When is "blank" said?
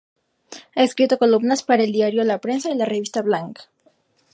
3.21-3.59